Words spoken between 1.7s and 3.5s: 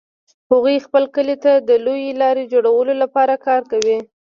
لویې لارې جوړولو لپاره